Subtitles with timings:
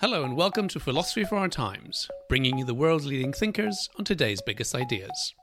[0.00, 4.06] Hello and welcome to Philosophy for Our Times, bringing you the world's leading thinkers on
[4.06, 5.34] today's biggest ideas.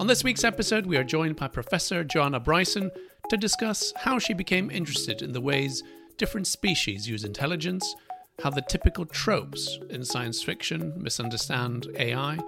[0.00, 2.90] On this week's episode, we are joined by Professor Joanna Bryson
[3.30, 5.84] to discuss how she became interested in the ways
[6.18, 7.94] different species use intelligence,
[8.42, 12.40] how the typical tropes in science fiction misunderstand AI,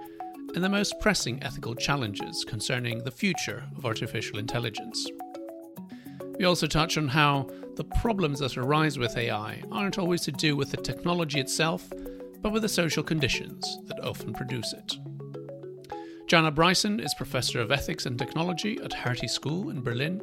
[0.55, 5.07] and the most pressing ethical challenges concerning the future of artificial intelligence.
[6.39, 10.55] We also touch on how the problems that arise with AI aren't always to do
[10.55, 11.91] with the technology itself,
[12.41, 14.95] but with the social conditions that often produce it.
[16.27, 20.21] Joanna Bryson is Professor of Ethics and Technology at Hertie School in Berlin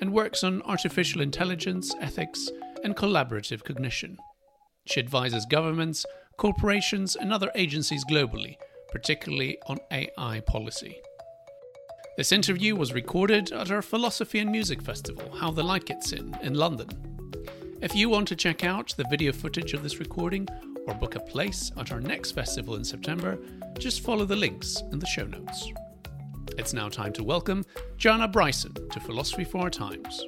[0.00, 2.48] and works on artificial intelligence, ethics,
[2.82, 4.16] and collaborative cognition.
[4.86, 6.06] She advises governments,
[6.38, 8.56] corporations, and other agencies globally,
[8.90, 10.96] particularly on AI policy.
[12.14, 16.36] This interview was recorded at our Philosophy and Music Festival, How the Light Gets In,
[16.42, 16.90] in London.
[17.80, 20.46] If you want to check out the video footage of this recording
[20.86, 23.38] or book a place at our next festival in September,
[23.78, 25.72] just follow the links in the show notes.
[26.58, 27.64] It's now time to welcome
[27.96, 30.26] Joanna Bryson to Philosophy for Our Times.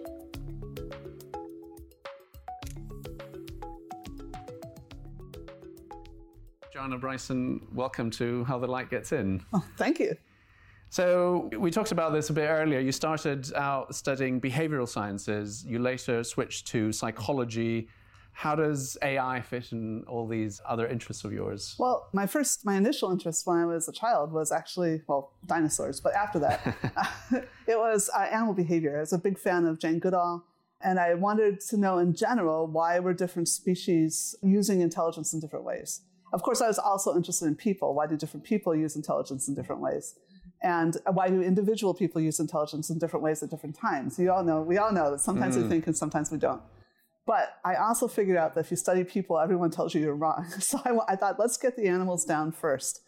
[6.72, 9.42] Joanna Bryson, welcome to How the Light Gets In.
[9.52, 10.16] Oh, thank you.
[10.90, 12.78] So, we talked about this a bit earlier.
[12.78, 17.88] You started out studying behavioral sciences, you later switched to psychology.
[18.32, 21.76] How does AI fit in all these other interests of yours?
[21.78, 26.00] Well, my first, my initial interest when I was a child was actually, well, dinosaurs.
[26.00, 26.76] But after that,
[27.68, 28.96] it was uh, animal behavior.
[28.96, 30.44] I was a big fan of Jane Goodall.
[30.84, 35.64] And I wanted to know in general why were different species using intelligence in different
[35.64, 36.02] ways.
[36.32, 37.94] Of course, I was also interested in people.
[37.94, 40.16] Why do different people use intelligence in different ways?
[40.64, 44.18] And why do individual people use intelligence in different ways at different times?
[44.18, 45.62] You all know, we all know that sometimes mm.
[45.62, 46.62] we think and sometimes we don't.
[47.26, 50.46] But I also figured out that if you study people, everyone tells you you're wrong.
[50.60, 53.02] So I, I thought, let's get the animals down first.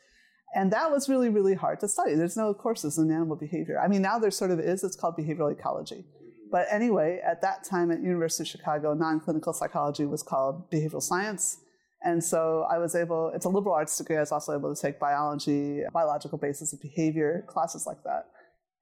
[0.54, 2.14] And that was really, really hard to study.
[2.14, 3.80] There's no courses in animal behavior.
[3.80, 4.84] I mean, now there sort of is.
[4.84, 6.04] It's called behavioral ecology.
[6.50, 11.58] But anyway, at that time at University of Chicago, non-clinical psychology was called behavioral science.
[12.06, 14.16] And so I was able, it's a liberal arts degree.
[14.16, 18.28] I was also able to take biology, biological basis of behavior, classes like that.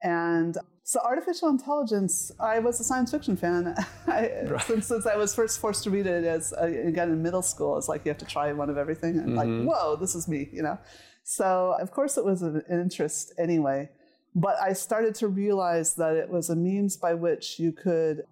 [0.02, 3.74] And so artificial intelligence, I was a science fiction fan.
[4.06, 4.62] I, right.
[4.64, 7.78] since, since I was first forced to read it as, uh, again, in middle school,
[7.78, 9.16] it's like you have to try one of everything.
[9.18, 9.66] And mm-hmm.
[9.66, 10.78] like, whoa, this is me, you know?
[11.22, 13.88] So of course it was an interest anyway.
[14.34, 18.24] But I started to realize that it was a means by which you could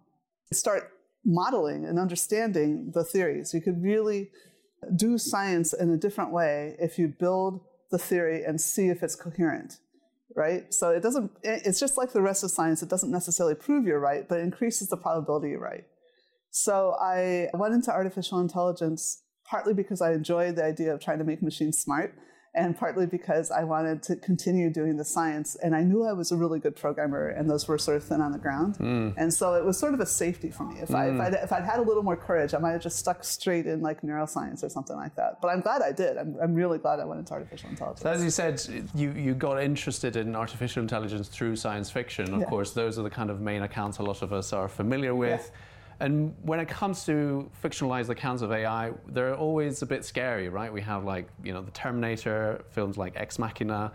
[0.53, 0.91] start
[1.25, 3.55] modeling and understanding the theories.
[3.55, 4.31] You could really
[4.97, 7.61] do science in a different way if you build
[7.91, 9.79] the theory and see if it's coherent
[10.35, 10.73] right?
[10.73, 14.01] So it doesn't it's just like the rest of science it doesn't necessarily prove you're
[14.01, 15.85] right but it increases the probability you're right.
[16.51, 21.25] So i went into artificial intelligence partly because i enjoyed the idea of trying to
[21.25, 22.15] make machines smart
[22.55, 25.57] and partly because I wanted to continue doing the science.
[25.63, 28.21] And I knew I was a really good programmer, and those were sort of thin
[28.21, 28.77] on the ground.
[28.77, 29.15] Mm.
[29.17, 30.81] And so it was sort of a safety for me.
[30.81, 30.97] If, mm.
[30.97, 31.21] I, if, hmm.
[31.23, 33.81] I'd, if I'd had a little more courage, I might have just stuck straight in
[33.81, 35.41] like neuroscience or something like that.
[35.41, 36.19] But I'm glad I did.
[36.19, 38.03] I'm, I'm really glad I went into artificial intelligence.
[38.03, 38.63] So as you said,
[38.95, 42.35] you, you got interested in artificial intelligence through science fiction.
[42.35, 42.47] Of yeah.
[42.47, 45.51] course, those are the kind of main accounts a lot of us are familiar with.
[45.53, 45.59] Yeah.
[46.03, 50.73] And when it comes to fictionalized accounts of AI, they're always a bit scary, right?
[50.73, 53.93] We have like, you know, the Terminator, films like Ex Machina.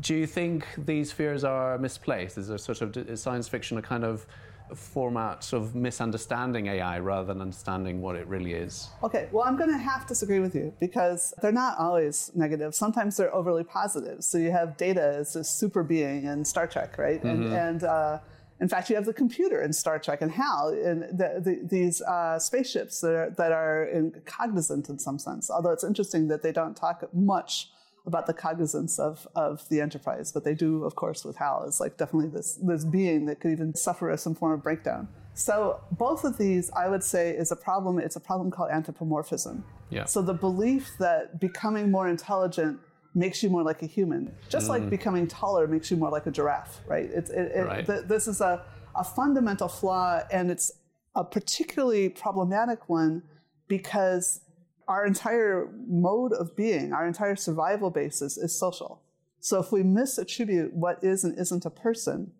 [0.00, 2.36] Do you think these fears are misplaced?
[2.36, 4.26] Is there sort of is science fiction a kind of
[4.74, 8.90] format of misunderstanding AI rather than understanding what it really is?
[9.02, 12.74] Okay, well, I'm going to have to disagree with you because they're not always negative.
[12.74, 14.22] Sometimes they're overly positive.
[14.22, 17.22] So you have data as a super being in Star Trek, right?
[17.24, 17.44] Mm-hmm.
[17.44, 18.18] And, and uh,
[18.60, 22.02] In fact, you have the computer in Star Trek and HAL and the, the, these
[22.02, 25.50] uh, spaceships that are, that are in, cognizant in some sense.
[25.50, 27.70] Although it's interesting that they don't talk much
[28.06, 31.64] about the cognizance of, of the Enterprise, but they do, of course, with HAL.
[31.66, 35.08] It's like definitely this, this being that could even suffer some form of breakdown.
[35.34, 37.98] So both of these, I would say, is a problem.
[37.98, 39.64] It's a problem called anthropomorphism.
[39.88, 40.04] Yeah.
[40.04, 42.80] So the belief that becoming more intelligent
[43.14, 44.90] makes you more like a human, just like Mm.
[44.90, 47.10] becoming taller makes you more like a giraffe, right?
[47.12, 47.86] It's it, it, Right.
[47.86, 48.64] th- this is a,
[48.94, 50.70] a fundamental flaw, and it's
[51.16, 53.22] a particularly problematic one
[53.66, 54.40] because
[54.88, 59.00] our entire mode of being, our entire survival basis is social.
[59.40, 62.32] So if we misattribute what is and isn't a person,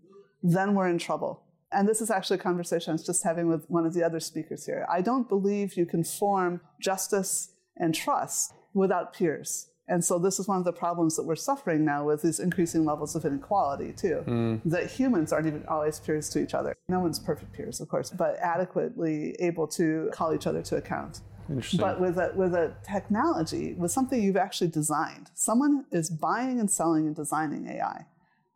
[0.43, 1.43] then we're in trouble.
[1.73, 4.19] And this is actually a conversation I was just having with one of the other
[4.21, 4.87] speakers here.
[4.91, 9.69] I don't believe you can form justice and trust without peers.
[9.91, 12.85] And so this is one of the problems that we're suffering now with these increasing
[12.85, 14.23] levels of inequality too.
[14.25, 14.61] Mm.
[14.65, 16.77] That humans aren't even always peers to each other.
[16.89, 21.23] No one's perfect peers, of course, but adequately able to call each other to account.
[21.51, 21.81] Interesting.
[21.81, 26.71] But with a, with a technology, with something you've actually designed, someone is buying and
[26.71, 28.07] selling and designing AI,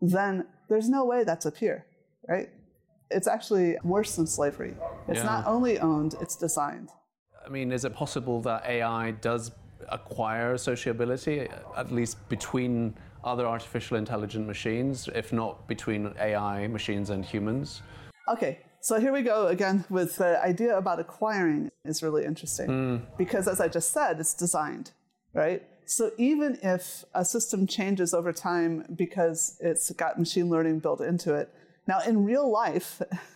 [0.00, 1.84] then there's no way that's a peer,
[2.28, 2.48] right?
[3.10, 4.76] It's actually worse than slavery.
[5.08, 5.24] It's Yeah.
[5.24, 6.90] not only owned, it's designed.
[7.44, 9.50] I mean, is it possible that AI does
[9.88, 17.24] acquire sociability, at least between other artificial intelligent machines, if not between AI machines and
[17.24, 17.82] humans?
[18.28, 22.96] Okay, so here we go again with the idea about acquiring is really interesting hmm.
[23.16, 24.92] because, as I just said, it's designed,
[25.32, 25.62] right?
[25.86, 31.34] So even if a system changes over time because it's got machine learning built into
[31.34, 31.50] it,
[31.86, 33.02] now in real life,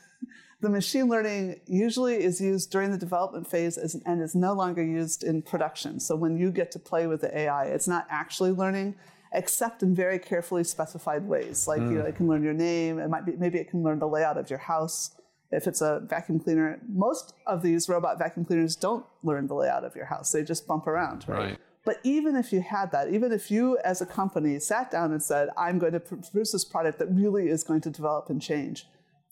[0.60, 4.84] the machine learning usually is used during the development phase as, and is no longer
[4.84, 6.00] used in production.
[6.00, 8.96] So when you get to play with the AI, it's not actually learning,
[9.32, 11.68] except in very carefully specified ways.
[11.68, 12.08] Like you know, hmm.
[12.08, 12.98] it can learn your name.
[12.98, 15.12] It might be maybe it can learn the layout of your house.
[15.50, 19.84] If it's a vacuum cleaner, most of these robot vacuum cleaners don't learn the layout
[19.84, 20.32] of your house.
[20.32, 21.38] They just bump around, right?
[21.38, 21.58] Right.
[21.84, 25.22] But even if you had that, even if you as a company sat down and
[25.22, 28.86] said, I'm going to produce this product that really is going to develop and change,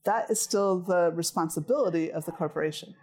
[0.06, 2.94] that is still the responsibility of the corporation.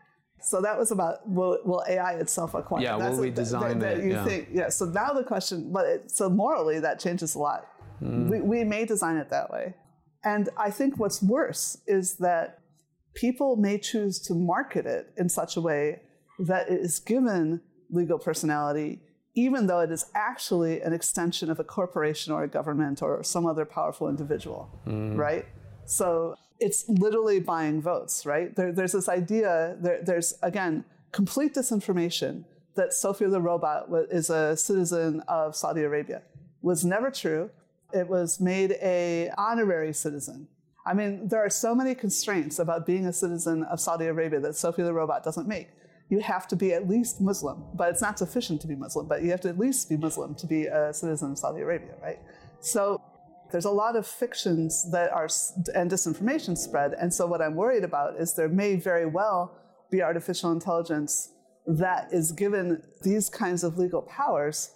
[0.41, 2.81] So that was about will, will AI itself acquire?
[2.83, 4.03] Yeah, will That's we a- that- design that it?
[4.05, 4.25] You Yeah.
[4.25, 4.69] think, yeah.
[4.69, 7.61] So now the question, but it, so morally that changes a lot.
[7.99, 8.29] Hmm.
[8.31, 9.65] We, we may design it that way,
[10.33, 12.59] and I think what's worse is that
[13.25, 16.01] people may choose to market it in such a way
[16.51, 17.61] that it is given
[17.91, 18.91] legal personality,
[19.35, 23.45] even though it is actually an extension of a corporation or a government or some
[23.45, 24.61] other powerful individual,
[25.25, 25.45] right?
[25.85, 28.55] So it's literally buying votes, right?
[28.55, 32.45] There, there's this idea, there, there's again, complete disinformation
[32.75, 36.23] that Sophia the robot is a citizen of Saudi Arabia.
[36.61, 37.51] Was never true.
[37.93, 40.47] It was made a honorary citizen.
[40.85, 44.55] I mean, there are so many constraints about being a citizen of Saudi Arabia that
[44.55, 45.67] Sophia the robot doesn't make.
[46.09, 49.23] You have to be at least Muslim, but it's not sufficient to be Muslim, but
[49.23, 52.19] you have to at least be Muslim to be a citizen of Saudi Arabia, right?
[52.59, 53.01] So
[53.53, 55.29] there's a lot of fictions that are
[55.75, 59.55] and disinformation spread, and so what I'm worried about is there may very well
[59.91, 61.29] be artificial intelligence
[61.67, 64.71] that is given these kinds of legal powers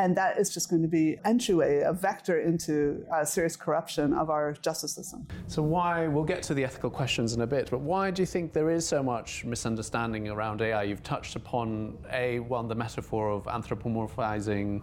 [0.00, 4.30] and that is just going to be entryway, a vector into uh, serious corruption of
[4.30, 5.26] our justice system.
[5.48, 8.26] So, why, we'll get to the ethical questions in a bit, but why do you
[8.26, 10.84] think there is so much misunderstanding around AI?
[10.84, 14.82] You've touched upon A, one, the metaphor of anthropomorphizing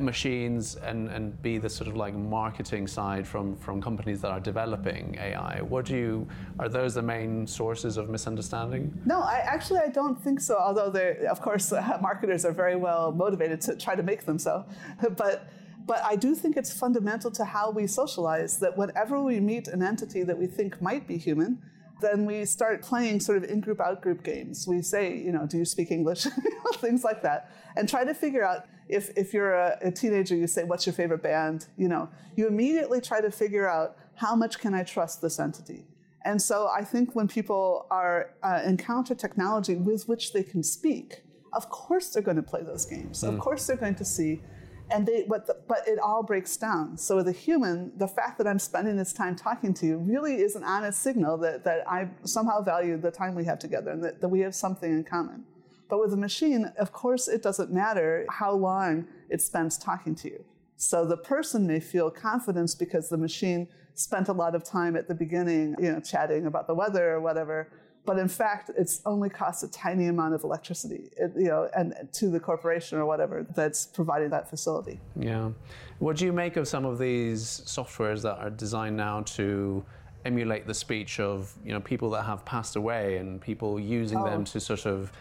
[0.00, 4.40] machines, and, and B, the sort of like marketing side from, from companies that are
[4.40, 5.60] developing AI.
[5.62, 8.98] What do you, are those the main sources of misunderstanding?
[9.04, 10.56] No, I actually I don't think so.
[10.58, 14.38] Although they, of course, uh, marketers are very well motivated to try to make them
[14.38, 14.64] so,
[15.16, 15.48] but.
[15.86, 19.82] But I do think it's fundamental to how we socialize that whenever we meet an
[19.82, 21.58] entity that we think might be human,
[22.04, 24.66] then we start playing sort of in-group, out-group games.
[24.68, 26.26] We say, you know, do you speak English?
[26.76, 27.50] Things like that.
[27.76, 30.92] And try to figure out if, if you're a, a teenager, you say, what's your
[30.92, 31.66] favorite band?
[31.76, 35.86] You know, you immediately try to figure out how much can I trust this entity?
[36.24, 41.22] And so I think when people are uh, encounter technology with which they can speak,
[41.52, 43.22] of course they're going to play those games.
[43.22, 44.42] Of course they're going to see
[44.90, 46.96] and they but the, but it all breaks down.
[46.96, 50.36] So with a human the fact that i'm spending this time talking to you really
[50.36, 54.02] is an honest signal that, that i somehow value the time we have together and
[54.04, 55.44] that, that we have something in common.
[55.88, 60.28] But with a machine of course it doesn't matter how long it spends talking to
[60.28, 60.44] you.
[60.76, 65.08] So the person may feel confidence because the machine spent a lot of time at
[65.08, 67.70] the beginning you know chatting about the weather or whatever
[68.04, 71.94] but in fact, it's only costs a tiny amount of electricity, it, you know, and
[72.12, 75.00] to the corporation or whatever that's providing that facility.
[75.18, 75.50] Yeah.
[75.98, 79.84] What do you make of some of these softwares that are designed now to
[80.24, 84.24] emulate the speech of you know people that have passed away and people using Oh.
[84.24, 85.12] them to sort of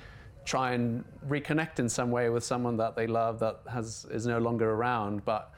[0.46, 4.40] try and reconnect in some way with someone that they love that has is no
[4.40, 5.52] longer around, but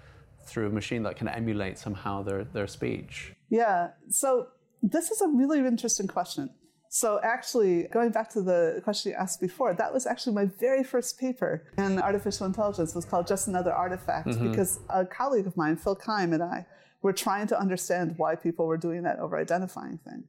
[0.43, 3.33] through a machine that can emulate somehow their, their speech.
[3.49, 3.89] Yeah.
[4.09, 4.47] So
[4.83, 6.51] this is a really interesting question.
[6.95, 10.81] So actually, going back to the question you asked before, that was actually my very
[10.81, 12.91] first paper in artificial intelligence.
[12.91, 14.49] It was called Just Another Artifact mm-hmm.
[14.49, 16.65] because a colleague of mine, Phil Kime, and I
[17.01, 20.23] were trying to understand why people were doing that over identifying thing.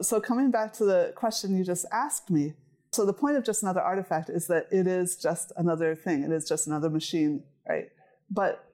[0.00, 2.54] So coming back to the question you just asked me,
[2.92, 6.22] so the point of just another artifact is that it is just another thing.
[6.22, 7.90] It is just another machine, right?
[8.30, 8.64] But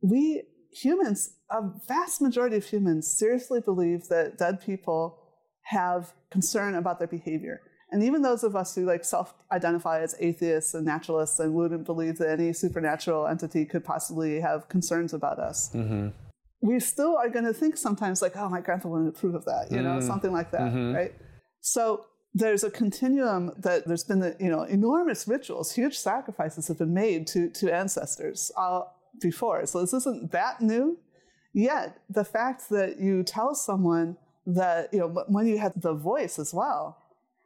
[0.00, 0.42] we
[0.72, 5.19] humans, a vast majority of humans, seriously believe that dead people
[5.70, 7.60] have concern about their behavior.
[7.92, 12.18] And even those of us who like self-identify as atheists and naturalists and wouldn't believe
[12.18, 16.08] that any supernatural entity could possibly have concerns about us, mm-hmm.
[16.60, 19.72] we still are going to think sometimes like, oh, my grandpa wouldn't approve of that,
[19.72, 20.06] you know, mm-hmm.
[20.06, 20.94] something like that, mm-hmm.
[20.94, 21.12] right?
[21.60, 26.78] So there's a continuum that there's been, the, you know, enormous rituals, huge sacrifices have
[26.78, 28.82] been made to to ancestors uh,
[29.20, 29.66] before.
[29.66, 30.98] So this isn't that new.
[31.52, 34.16] Yet the fact that you tell someone
[34.46, 36.98] that, you know, when you have the voice as well,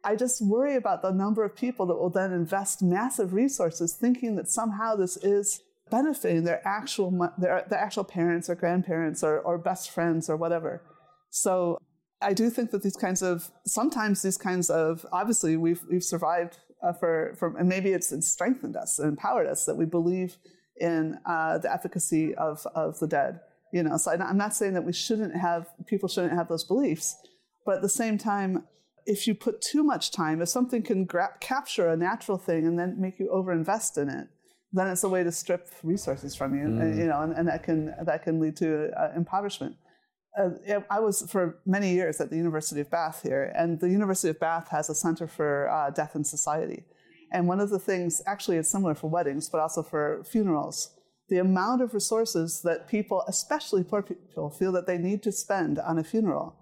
[0.03, 4.35] I just worry about the number of people that will then invest massive resources thinking
[4.35, 9.57] that somehow this is benefiting their actual their, their actual parents or grandparents or, or
[9.57, 10.83] best friends or whatever.
[11.29, 11.77] So
[12.21, 16.57] I do think that these kinds of sometimes these kinds of obviously we've we've survived
[16.83, 20.37] uh, for for and maybe it's, it's strengthened us and empowered us that we believe
[20.79, 23.39] in uh, the efficacy of of the dead.
[23.75, 27.07] You know, so I'm not saying that we shouldn't have people shouldn't have those beliefs,
[27.65, 28.51] but at the same time,
[29.05, 32.75] if you put too much time, if something can gra- capture a natural thing and
[32.79, 34.27] then make you overinvest in it,
[34.77, 37.61] then it's a way to strip resources from you, and, you know, and, and that
[37.67, 37.79] can
[38.09, 38.69] that can lead to
[39.01, 39.75] uh, impoverishment.
[40.39, 40.51] Uh,
[40.89, 44.39] I was for many years at the University of Bath here, and the University of
[44.39, 46.79] Bath has a Center for uh, Death and Society.
[47.33, 50.03] And one of the things, actually, it's similar for weddings, but also for
[50.33, 50.77] funerals.
[51.29, 55.79] The amount of resources that people, especially poor people, feel that they need to spend
[55.79, 56.55] on a funeral,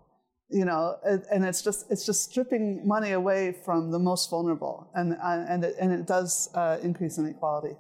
[0.50, 5.14] you know, and, it's just it's just stripping money away from the most vulnerable, and
[5.14, 7.76] uh, and it, and it does uh, increase inequality.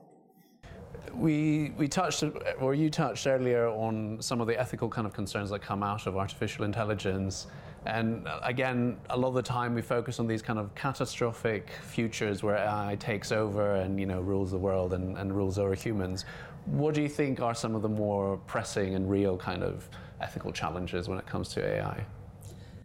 [1.14, 2.24] We, we touched,
[2.60, 6.08] or you touched earlier on some of the ethical kind of concerns that come out
[6.08, 7.48] of artificial intelligence.
[7.86, 11.70] And uh, again, a lot of the time we focus on these kind of catastrophic
[11.84, 15.76] futures where AI takes over and, you know, rules the world and, and rules over
[15.76, 16.26] humans.
[16.66, 19.88] What do you think are some of the more pressing and real kind of
[20.22, 22.06] ethical challenges when it comes to AI?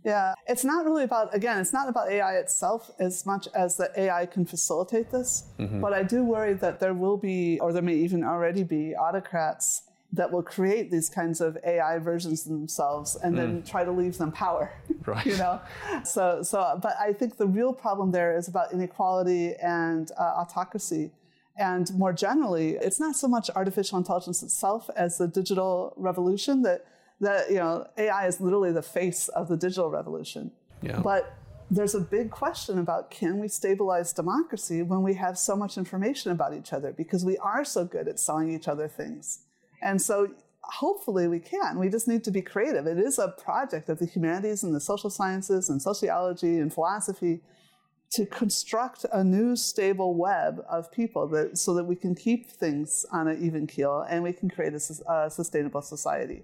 [0.05, 3.91] Yeah, it's not really about, again, it's not about AI itself as much as that
[3.97, 5.45] AI can facilitate this.
[5.59, 9.83] But I do worry that there will be, or there may even already be, autocrats
[10.13, 14.17] that will create these kinds of AI versions of themselves and then try to leave
[14.19, 14.73] them power.
[15.07, 15.25] Right.
[15.25, 15.59] you know?
[16.05, 21.13] So, so, but I think the real problem there is about inequality and uh, autocracy.
[21.59, 26.87] And more generally, it's not so much artificial intelligence itself as the digital revolution that,
[27.21, 30.53] that you know, AI is literally the face of the digital revolution.
[30.83, 31.01] Yeah.
[31.01, 31.37] But
[31.69, 36.31] there's a big question about can we stabilize democracy when we have so much information
[36.31, 39.41] about each other because we are so good at selling each other things.
[39.83, 40.29] And so
[40.63, 41.79] hopefully we can.
[41.79, 42.87] We just need to be creative.
[42.87, 47.41] It is a project of the humanities and the social sciences and sociology and philosophy
[48.11, 53.05] to construct a new stable web of people that so that we can keep things
[53.13, 56.43] on an even keel and we can create a, a sustainable society.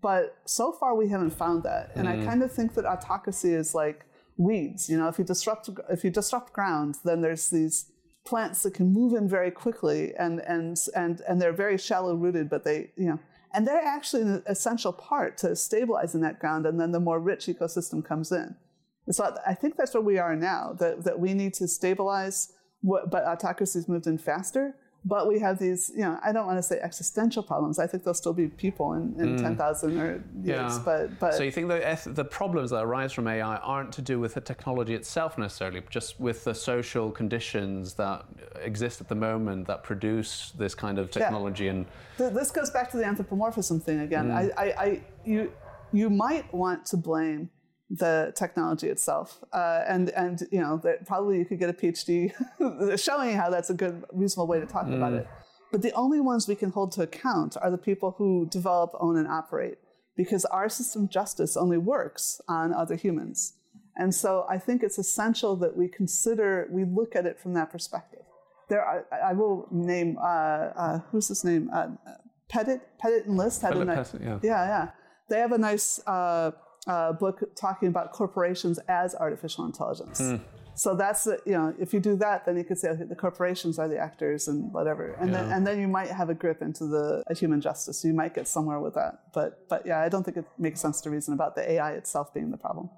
[0.00, 1.90] But so far we haven't found that.
[1.94, 2.24] And I hmm.
[2.24, 4.04] kind of think that autocracy is like
[4.36, 4.88] weeds.
[4.88, 7.90] You know, if you disrupt if you disrupt ground, then there's these
[8.24, 12.48] plants that can move in very quickly and and and and they're very shallow rooted,
[12.48, 13.18] but they you know
[13.52, 17.46] and they're actually an essential part to stabilizing that ground, and then the more rich
[17.46, 18.54] ecosystem comes in.
[19.10, 20.76] So I think that's where we are now.
[20.78, 22.52] That that we need to stabilize,
[22.82, 24.76] what, but autocracy's moved in faster.
[25.02, 27.78] But we have these, you know, I don't want to say existential problems.
[27.78, 30.22] I think there'll still be people in, in ten thousand or years.
[30.36, 30.46] Mm.
[30.46, 30.82] Yeah.
[30.84, 34.20] But but So you think the, the problems that arise from AI aren't to do
[34.20, 38.26] with the technology itself necessarily, but just with the social conditions that
[38.60, 41.86] exist at the moment that produce this kind of technology and
[42.18, 44.28] this goes back to the anthropomorphism thing again.
[44.28, 44.52] Mm.
[44.58, 45.50] I, I, I, you,
[45.92, 47.48] you might want to blame
[47.90, 52.32] the technology itself, uh, and and you know that probably you could get a PhD
[53.00, 55.20] showing how that's a good, reasonable way to talk about Mm.
[55.20, 55.28] it.
[55.72, 59.16] But the only ones we can hold to account are the people who develop, own,
[59.16, 59.78] and operate,
[60.16, 63.54] because our system of justice only works on other humans.
[63.96, 67.70] And so I think it's essential that we consider, we look at it from that
[67.70, 68.22] perspective.
[68.68, 70.22] There, are, I will name uh,
[70.84, 71.70] uh, who's his name?
[71.72, 71.88] Uh,
[72.48, 74.38] Pettit, Pettit and List had Philip a nice, Pettit, yeah.
[74.42, 74.88] yeah, yeah.
[75.28, 76.00] They have a nice
[76.88, 80.20] uh, a book talking about corporations as artificial intelligence.
[80.20, 80.40] Mm.
[80.76, 83.14] So that's the, you know if you do that, then you could say okay, the
[83.14, 85.42] corporations are the actors and whatever, and Yeah.
[85.42, 88.02] then and then you might have a grip into the human justice.
[88.04, 91.00] You might get somewhere with that, but but yeah, I don't think it makes sense
[91.02, 92.88] to reason about the AI itself being the problem.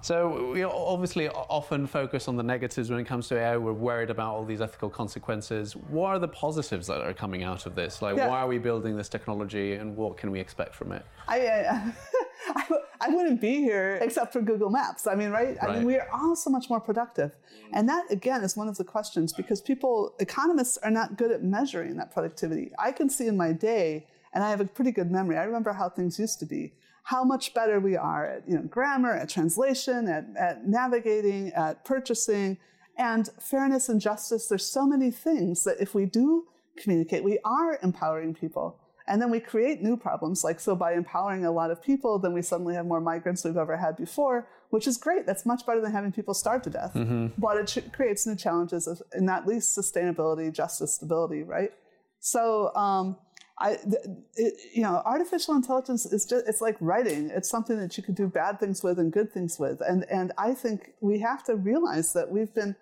[0.00, 3.56] So we obviously often focus on the negatives when it comes to AI.
[3.56, 5.74] We're worried about all these ethical consequences.
[5.74, 8.00] What are the positives that are coming out of this?
[8.02, 8.28] Like, Yeah.
[8.28, 11.04] why are we building this technology, and what can we expect from it?
[11.26, 11.92] I, I,
[12.56, 15.06] I, w- I wouldn't be here except for Google Maps.
[15.06, 15.56] I mean, right?
[15.62, 17.30] I mean, we are all so much more productive.
[17.30, 17.70] Mm.
[17.74, 21.42] And that, again, is one of the questions because people, economists are not good at
[21.42, 22.70] measuring that productivity.
[22.78, 25.36] I can see in my day, and I have a pretty good memory.
[25.36, 26.72] I remember how things used to be,
[27.04, 31.84] how much better we are at you know, grammar, at translation, at, at navigating, at
[31.84, 32.58] purchasing,
[32.96, 34.48] and fairness and justice.
[34.48, 36.46] There's so many things that if we do
[36.76, 38.78] communicate, we are empowering people.
[39.12, 40.42] And then we create new problems.
[40.42, 43.58] Like, so by empowering a lot of people, then we suddenly have more migrants we've
[43.58, 45.26] ever had before, which is great.
[45.26, 46.92] That's much better than having people starve to death.
[47.36, 51.72] But it ch- creates new challenges of, in at least sustainability, justice, stability, right?
[52.20, 53.18] So, um,
[53.58, 57.30] I, th- it, you know, artificial intelligence is just, it's like writing.
[57.36, 59.82] It's something that you could do bad things with and good things with.
[59.90, 62.76] And, and I think we have to realize that we've been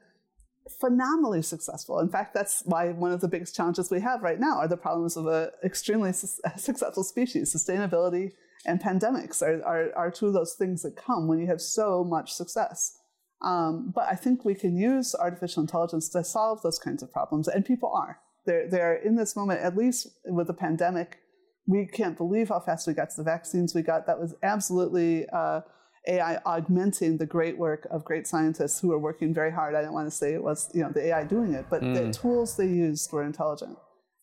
[0.79, 1.99] phenomenally successful.
[1.99, 4.77] In fact, that's why one of the biggest challenges we have right now are the
[4.77, 7.55] problems of an extremely su- successful species.
[7.55, 8.33] Sustainability
[8.67, 12.05] and pandemics are, are, are two of those things that come when you have so
[12.05, 12.97] much success.
[13.43, 17.49] Um, but I think we can use artificial intelligence to solve those kinds of problems,
[17.49, 18.19] and people are.
[18.45, 21.19] They're, they're in this moment, at least with the pandemic,
[21.67, 24.07] we can't believe how fast we got to the vaccines we got.
[24.07, 25.61] That was absolutely uh,
[26.09, 29.75] AI augmenting the great work of great scientists who are working very hard.
[29.75, 31.87] I don't want to say it was you know the AI doing it, but the
[31.87, 32.21] mm.
[32.21, 33.77] tools they used were intelligent.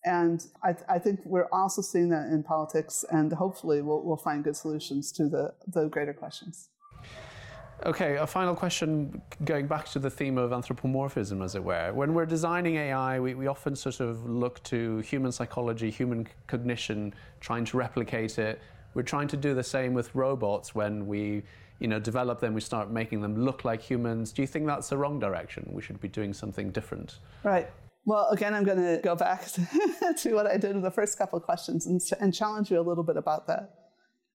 [0.06, 4.44] And I, I think we're also seeing that in politics, and hopefully we'll, we'll find
[4.44, 6.70] good solutions to the, the greater questions.
[7.86, 11.92] Okay, a final question going back to the theme of anthropomorphism, as it were.
[11.94, 17.14] When we're designing AI, we, we often sort of look to human psychology, human cognition,
[17.40, 18.62] trying to replicate it.
[18.94, 21.44] We're trying to do the same with robots when we
[21.80, 24.32] you know, develop them, we start making them look like humans.
[24.32, 25.70] Do you think that's the wrong direction?
[25.72, 27.20] We should be doing something different.
[27.44, 27.70] Right.
[28.06, 29.46] Well, again, I'm going to go back
[30.20, 32.82] to what I did in the first couple of questions and, and challenge you a
[32.82, 33.74] little bit about that.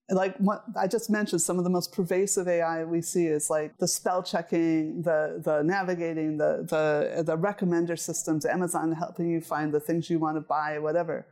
[0.09, 3.77] Like what I just mentioned, some of the most pervasive AI we see is like
[3.77, 9.73] the spell checking, the the navigating, the the the recommender systems, Amazon helping you find
[9.73, 11.25] the things you want to buy, whatever.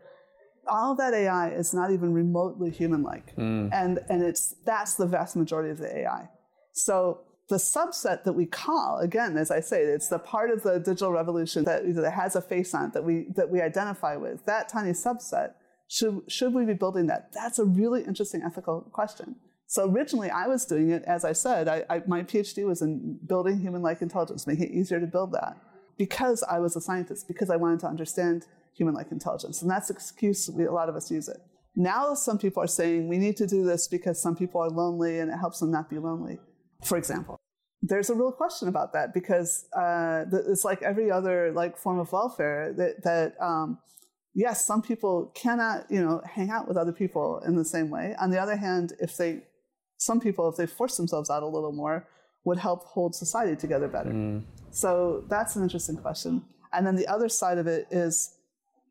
[0.68, 3.70] All that AI is not even remotely human-like, mm.
[3.74, 6.30] and and it's that's the vast majority of the AI.
[6.74, 7.22] So
[7.52, 11.12] the subset that we call, again, as I say, it's the part of the digital
[11.12, 14.46] revolution that, that has a face on it that we that we identify with.
[14.46, 15.54] That tiny subset
[15.90, 17.34] should should we be building that?
[17.34, 19.36] That's a really interesting ethical question.
[19.68, 21.68] So originally, I was doing it as I said.
[21.68, 25.58] I, I, my PhD was in building human-like intelligence, making it easier to build that,
[25.98, 29.94] because I was a scientist, because I wanted to understand human-like intelligence, and that's the
[29.94, 31.38] excuse we, a lot of us use it.
[31.76, 35.20] Now, some people are saying we need to do this because some people are lonely
[35.20, 36.40] and it helps them not be lonely,
[36.84, 37.40] for example
[37.82, 42.12] there's a real question about that because uh, it's like every other like form of
[42.12, 43.80] welfare that that um,
[44.34, 48.16] yes, some people cannot you know hang out with other people in the same way.
[48.20, 49.42] On the other hand, if they
[49.98, 52.08] some people if they force themselves out a little more
[52.44, 54.12] would help hold society together better.
[54.72, 56.44] So that's an interesting question.
[56.74, 58.36] And then the other side of it is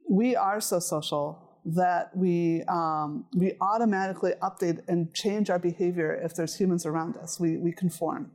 [0.09, 6.35] we are so social that we um, we automatically update and change our behavior if
[6.35, 7.39] there's humans around us.
[7.39, 8.31] We we conform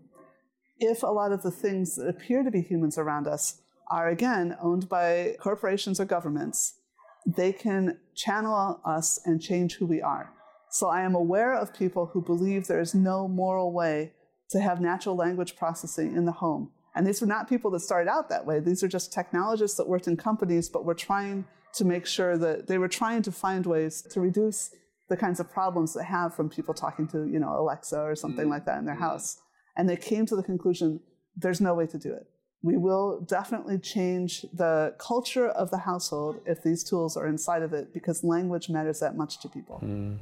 [0.79, 4.57] if a lot of the things that appear to be humans around us are again
[4.61, 6.79] owned by corporations or governments,
[7.25, 10.31] they can channel us and change who we are.
[10.69, 14.13] So I am aware of people who believe there is no moral way
[14.49, 16.71] to have natural language processing in the home.
[16.95, 18.59] And these were not people that started out that way.
[18.59, 22.67] These are just technologists that worked in companies, but were trying to make sure that
[22.67, 24.71] they were trying to find ways to reduce
[25.09, 28.49] the kinds of problems they have from people talking to, you know, Alexa or something
[28.49, 29.03] like that in their mm-hmm.
[29.03, 29.37] house.
[29.77, 31.01] And they came to the conclusion
[31.35, 32.27] there's no way to do it.
[32.63, 37.73] We will definitely change the culture of the household if these tools are inside of
[37.73, 39.81] it because language matters that much to people.
[39.83, 40.17] Mm.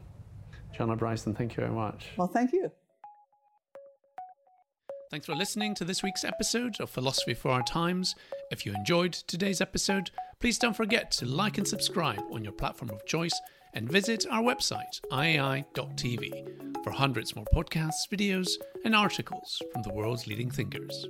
[0.75, 2.07] Joanna Bryson, thank you very much.
[2.17, 2.71] Well, thank you.
[5.13, 8.15] Thanks for listening to this week's episode of Philosophy for Our Times.
[8.49, 12.89] If you enjoyed today's episode, please don't forget to like and subscribe on your platform
[12.89, 13.39] of choice
[13.75, 18.53] and visit our website, iai.tv, for hundreds more podcasts, videos,
[18.85, 21.07] and articles from the world's leading thinkers.